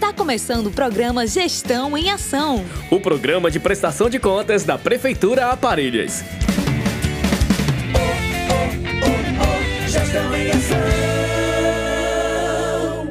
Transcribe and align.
Está 0.00 0.14
começando 0.14 0.68
o 0.68 0.70
programa 0.70 1.26
Gestão 1.26 1.94
em 1.94 2.10
Ação. 2.10 2.64
O 2.90 2.98
programa 2.98 3.50
de 3.50 3.60
prestação 3.60 4.08
de 4.08 4.18
contas 4.18 4.64
da 4.64 4.78
Prefeitura 4.78 5.48
Aparelhas. 5.48 6.24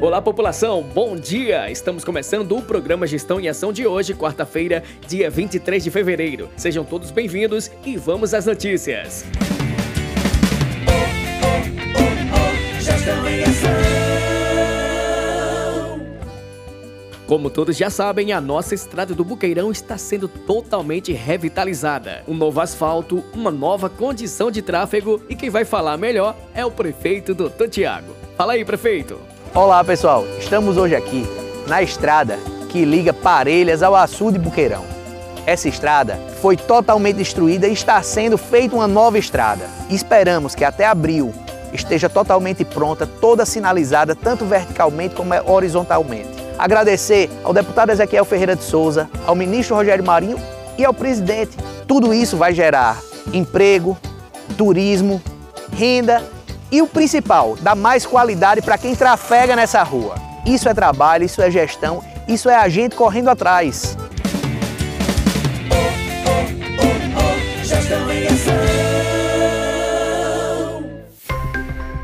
Olá, 0.02 0.20
população, 0.20 0.81
bom 0.81 1.15
dia! 1.15 1.70
Estamos 1.70 2.03
começando 2.03 2.57
o 2.57 2.62
programa 2.63 3.05
Gestão 3.05 3.40
em 3.40 3.48
Ação 3.48 3.71
de 3.71 3.85
hoje, 3.85 4.15
quarta-feira, 4.15 4.84
dia 5.07 5.29
23 5.29 5.84
de 5.84 5.91
fevereiro. 5.91 6.49
Sejam 6.57 6.84
todos 6.84 7.12
bem-vindos 7.12 7.70
e 7.85 7.98
vamos 7.98 8.34
às 8.34 8.48
notícias. 8.48 9.23
Gestão 9.23 9.59
Como 17.29 17.47
todos 17.47 17.77
já 17.77 17.91
sabem, 17.91 18.33
a 18.33 18.41
nossa 18.41 18.73
estrada 18.73 19.13
do 19.13 19.23
Buqueirão 19.23 19.70
está 19.70 19.99
sendo 19.99 20.27
totalmente 20.27 21.13
revitalizada. 21.13 22.23
Um 22.27 22.33
novo 22.33 22.59
asfalto, 22.59 23.23
uma 23.35 23.51
nova 23.51 23.87
condição 23.87 24.49
de 24.49 24.63
tráfego 24.63 25.21
e 25.29 25.35
quem 25.35 25.48
vai 25.48 25.63
falar 25.63 25.95
melhor 25.95 26.35
é 26.55 26.65
o 26.65 26.71
prefeito 26.71 27.35
Dr. 27.35 27.67
Tiago. 27.70 28.15
Fala 28.35 28.54
aí, 28.54 28.65
prefeito! 28.65 29.20
Olá 29.54 29.84
pessoal, 29.84 30.26
estamos 30.39 30.76
hoje 30.76 30.95
aqui 30.95 31.23
na 31.67 31.84
estrada 31.84 32.39
que 32.67 32.84
liga 32.84 33.13
Parelhas 33.13 33.84
ao 33.84 33.95
açude 33.95 34.39
Buqueirão. 34.39 34.84
Essa 35.45 35.70
estrada 35.70 36.15
foi 36.41 36.57
totalmente 36.57 37.17
destruída 37.17 37.67
e 37.67 37.73
está 37.73 38.01
sendo 38.01 38.39
feita 38.39 38.76
uma 38.76 38.87
nova 38.87 39.20
estrada. 39.20 39.70
Esperamos 39.87 40.55
que 40.55 40.65
até 40.65 40.87
abril 40.87 41.32
esteja 41.71 42.09
totalmente 42.09 42.65
pronta, 42.65 43.05
toda 43.05 43.45
sinalizada, 43.45 44.15
tanto 44.15 44.45
verticalmente 44.45 45.13
como 45.13 45.32
horizontalmente. 45.45 46.38
Agradecer 46.60 47.29
ao 47.41 47.54
deputado 47.54 47.90
Ezequiel 47.90 48.26
Ferreira 48.26 48.54
de 48.54 48.63
Souza, 48.63 49.10
ao 49.26 49.34
ministro 49.34 49.77
Rogério 49.77 50.04
Marinho 50.04 50.38
e 50.77 50.84
ao 50.84 50.93
presidente. 50.93 51.55
Tudo 51.88 52.13
isso 52.13 52.35
vai 52.35 52.54
gerar 52.54 52.99
emprego, 53.34 53.98
turismo, 54.57 55.21
renda 55.71 56.21
e 56.70 56.82
o 56.82 56.88
principal, 56.88 57.55
dar 57.62 57.76
mais 57.76 58.05
qualidade 58.05 58.62
para 58.62 58.77
quem 58.77 58.93
trafega 58.93 59.55
nessa 59.55 59.82
rua. 59.84 60.16
Isso 60.46 60.68
é 60.68 60.74
trabalho, 60.74 61.24
isso 61.24 61.41
é 61.41 61.49
gestão, 61.49 62.04
isso 62.27 62.49
é 62.49 62.55
a 62.57 62.68
gente 62.68 62.94
correndo 62.94 63.29
atrás. 63.29 63.98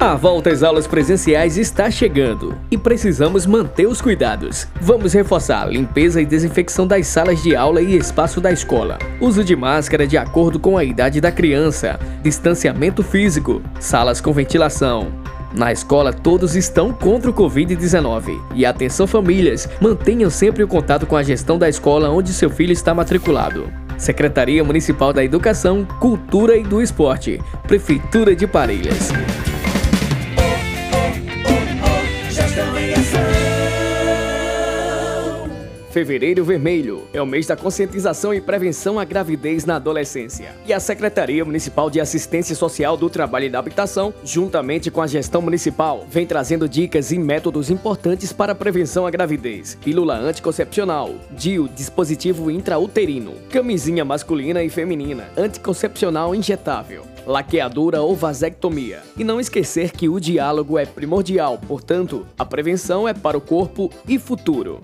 A 0.06 0.14
volta 0.14 0.52
às 0.52 0.62
aulas 0.62 0.86
presenciais 0.86 1.58
está 1.58 1.90
chegando 1.90 2.56
e 2.70 2.78
precisamos 2.78 3.48
manter 3.48 3.88
os 3.88 4.04
cuidados. 4.04 4.68
Vamos 4.80 5.14
reforçar 5.14 5.64
a 5.64 5.66
limpeza 5.66 6.22
e 6.22 6.26
desinfecção 6.28 6.86
das 6.86 7.08
salas 7.08 7.42
de 7.42 7.56
aula 7.56 7.82
e 7.82 7.98
espaço 7.98 8.40
da 8.40 8.52
escola. 8.52 9.00
Uso 9.20 9.44
de 9.44 9.56
máscara 9.56 10.06
de 10.06 10.16
acordo 10.16 10.60
com 10.60 10.78
a 10.78 10.84
idade 10.84 11.20
da 11.20 11.32
criança. 11.32 12.00
Distanciamento 12.22 13.02
físico. 13.02 13.64
Salas 13.80 14.22
com 14.22 14.32
ventilação. 14.32 15.12
Na 15.52 15.72
escola, 15.72 16.14
todos 16.14 16.56
estão 16.56 16.94
contra 16.94 17.32
o 17.32 17.34
Covid-19. 17.34 18.40
E 18.54 18.64
atenção, 18.64 19.08
famílias, 19.08 19.68
mantenham 19.82 20.30
sempre 20.30 20.62
o 20.62 20.68
contato 20.68 21.08
com 21.08 21.16
a 21.16 21.24
gestão 21.24 21.58
da 21.58 21.68
escola 21.68 22.12
onde 22.12 22.32
seu 22.32 22.52
filho 22.52 22.74
está 22.74 22.94
matriculado. 22.94 23.74
Secretaria 23.98 24.64
Municipal 24.64 25.12
da 25.12 25.24
Educação, 25.24 25.84
Cultura 26.00 26.56
e 26.56 26.62
do 26.62 26.80
Esporte. 26.80 27.42
Prefeitura 27.68 28.36
de 28.36 28.46
Parelhas. 28.46 29.12
Fevereiro 35.96 36.44
Vermelho 36.44 37.08
é 37.14 37.22
o 37.22 37.26
mês 37.26 37.48
da 37.48 37.56
conscientização 37.56 38.34
e 38.34 38.42
prevenção 38.42 39.00
à 39.00 39.06
gravidez 39.06 39.64
na 39.64 39.78
adolescência. 39.78 40.54
E 40.68 40.74
a 40.74 40.80
Secretaria 40.82 41.46
Municipal 41.46 41.90
de 41.90 42.02
Assistência 42.02 42.54
Social 42.54 42.98
do 42.98 43.10
Trabalho 43.10 43.46
e 43.46 43.50
da 43.50 43.60
Habitação, 43.60 44.14
juntamente 44.22 44.92
com 44.92 45.02
a 45.02 45.08
gestão 45.08 45.42
municipal, 45.42 46.06
vem 46.12 46.28
trazendo 46.28 46.68
dicas 46.68 47.14
e 47.14 47.18
métodos 47.18 47.70
importantes 47.70 48.34
para 48.34 48.52
a 48.52 48.56
prevenção 48.56 49.08
à 49.08 49.10
gravidez. 49.10 49.78
Pílula 49.86 50.18
anticoncepcional, 50.18 51.16
DIU, 51.32 51.70
dispositivo 51.70 52.52
intrauterino, 52.52 53.32
camisinha 53.50 54.04
masculina 54.04 54.62
e 54.62 54.70
feminina, 54.70 55.30
anticoncepcional 55.38 56.36
injetável, 56.36 57.04
laqueadura 57.26 58.02
ou 58.02 58.18
vasectomia. 58.18 59.02
E 59.18 59.24
não 59.24 59.40
esquecer 59.40 59.92
que 59.92 60.10
o 60.10 60.20
diálogo 60.20 60.78
é 60.78 60.86
primordial, 60.86 61.58
portanto, 61.58 62.28
a 62.38 62.46
prevenção 62.46 63.08
é 63.08 63.14
para 63.14 63.38
o 63.38 63.42
corpo 63.42 63.90
e 64.06 64.20
futuro. 64.20 64.82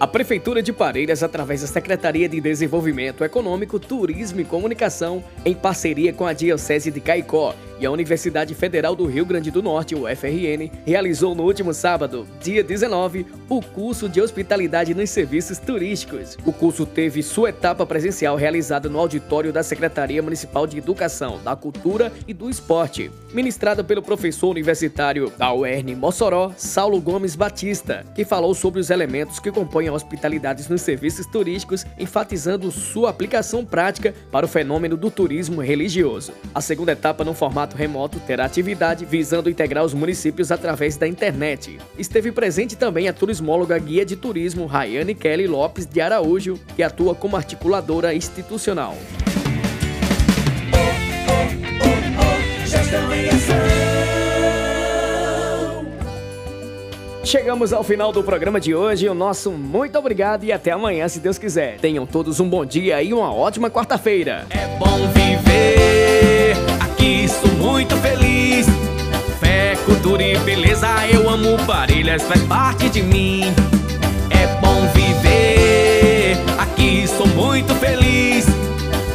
A 0.00 0.06
Prefeitura 0.06 0.62
de 0.62 0.72
Parelhas, 0.72 1.22
através 1.22 1.60
da 1.60 1.66
Secretaria 1.66 2.28
de 2.28 2.40
Desenvolvimento 2.40 3.24
Econômico, 3.24 3.80
Turismo 3.80 4.40
e 4.40 4.44
Comunicação, 4.44 5.24
em 5.44 5.54
parceria 5.54 6.12
com 6.12 6.24
a 6.24 6.32
Diocese 6.32 6.90
de 6.90 7.00
Caicó 7.00 7.54
e 7.80 7.86
a 7.86 7.90
Universidade 7.90 8.54
Federal 8.54 8.94
do 8.96 9.06
Rio 9.06 9.24
Grande 9.24 9.50
do 9.50 9.62
Norte, 9.62 9.94
UFRN, 9.94 10.70
realizou 10.84 11.34
no 11.34 11.44
último 11.44 11.72
sábado, 11.72 12.26
dia 12.40 12.62
19, 12.62 13.26
o 13.48 13.62
curso 13.62 14.08
de 14.08 14.20
Hospitalidade 14.20 14.94
nos 14.94 15.10
Serviços 15.10 15.58
Turísticos. 15.58 16.36
O 16.44 16.52
curso 16.52 16.84
teve 16.84 17.22
sua 17.22 17.50
etapa 17.50 17.86
presencial 17.86 18.36
realizada 18.36 18.88
no 18.88 18.98
auditório 18.98 19.52
da 19.52 19.62
Secretaria 19.62 20.22
Municipal 20.22 20.66
de 20.66 20.78
Educação, 20.78 21.40
da 21.42 21.54
Cultura 21.54 22.12
e 22.26 22.34
do 22.34 22.50
Esporte, 22.50 23.10
ministrada 23.32 23.84
pelo 23.84 24.02
professor 24.02 24.50
universitário 24.50 25.32
da 25.36 25.52
UERN 25.52 25.94
Mossoró, 25.94 26.52
Saulo 26.56 27.00
Gomes 27.00 27.36
Batista, 27.36 28.04
que 28.14 28.24
falou 28.24 28.54
sobre 28.54 28.80
os 28.80 28.90
elementos 28.90 29.38
que 29.38 29.52
compõem 29.52 29.88
a 29.88 29.92
hospitalidade 29.92 30.68
nos 30.68 30.82
serviços 30.82 31.26
turísticos, 31.26 31.84
enfatizando 31.98 32.70
sua 32.70 33.10
aplicação 33.10 33.64
prática 33.64 34.14
para 34.30 34.46
o 34.46 34.48
fenômeno 34.48 34.96
do 34.96 35.10
turismo 35.10 35.60
religioso. 35.60 36.32
A 36.54 36.60
segunda 36.60 36.92
etapa, 36.92 37.24
no 37.24 37.34
formato 37.34 37.67
remoto, 37.76 38.20
terá 38.20 38.44
atividade 38.44 39.04
visando 39.04 39.50
integrar 39.50 39.84
os 39.84 39.94
municípios 39.94 40.50
através 40.50 40.96
da 40.96 41.06
internet. 41.06 41.78
Esteve 41.98 42.32
presente 42.32 42.76
também 42.76 43.08
a 43.08 43.12
turismóloga 43.12 43.78
guia 43.78 44.04
de 44.04 44.16
turismo 44.16 44.66
Rayane 44.66 45.14
Kelly 45.14 45.46
Lopes 45.46 45.86
de 45.86 46.00
Araújo, 46.00 46.58
que 46.74 46.82
atua 46.82 47.14
como 47.14 47.36
articuladora 47.36 48.14
institucional. 48.14 48.96
Chegamos 57.28 57.74
ao 57.74 57.84
final 57.84 58.10
do 58.10 58.24
programa 58.24 58.58
de 58.58 58.74
hoje. 58.74 59.06
O 59.06 59.12
nosso 59.12 59.50
muito 59.50 59.98
obrigado 59.98 60.44
e 60.44 60.50
até 60.50 60.70
amanhã, 60.70 61.06
se 61.08 61.20
Deus 61.20 61.36
quiser. 61.36 61.76
Tenham 61.78 62.06
todos 62.06 62.40
um 62.40 62.48
bom 62.48 62.64
dia 62.64 63.02
e 63.02 63.12
uma 63.12 63.30
ótima 63.30 63.70
quarta-feira. 63.70 64.46
É 64.48 64.66
bom 64.78 64.96
viver, 65.08 65.77
muito 67.68 67.94
feliz. 67.98 68.66
Fé, 69.38 69.76
cultura 69.84 70.22
e 70.22 70.38
beleza, 70.38 70.88
eu 71.12 71.28
amo 71.28 71.58
Parelhas, 71.66 72.22
faz 72.22 72.40
parte 72.44 72.88
de 72.88 73.02
mim. 73.02 73.52
É 74.30 74.46
bom 74.60 74.88
viver, 74.94 76.38
aqui 76.58 77.06
sou 77.06 77.26
muito 77.26 77.74
feliz. 77.74 78.46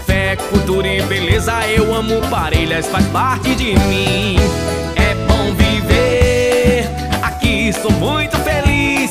Fé, 0.05 0.35
cultura 0.51 0.87
e 0.87 1.01
beleza, 1.01 1.53
eu 1.67 1.93
amo 1.95 2.21
Parelhas, 2.29 2.85
faz 2.87 3.05
parte 3.07 3.55
de 3.55 3.75
mim. 3.87 4.37
É 4.95 5.15
bom 5.27 5.51
viver, 5.55 6.87
aqui 7.23 7.73
sou 7.73 7.91
muito 7.91 8.37
feliz. 8.37 9.09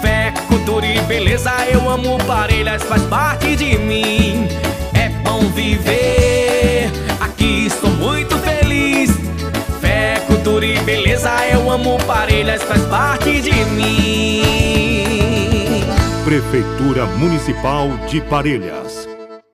Fé, 0.00 0.32
cultura 0.46 0.86
e 0.86 1.00
beleza, 1.00 1.52
eu 1.72 1.90
amo 1.90 2.18
Parelhas, 2.24 2.84
faz 2.84 3.02
parte 3.02 3.56
de 3.56 3.76
mim. 3.78 4.46
É 4.94 5.08
bom 5.24 5.40
viver, 5.54 6.88
aqui 7.20 7.68
sou 7.80 7.90
muito 7.90 8.30
feliz. 8.30 8.39
Beleza, 10.90 11.30
eu 11.52 11.70
amo 11.70 11.96
Parelhas, 12.04 12.64
faz 12.64 12.82
parte 12.86 13.40
de 13.40 13.64
mim. 13.66 14.42
Prefeitura 16.24 17.06
Municipal 17.06 17.88
de 18.08 18.20
Parelhas. 18.22 18.99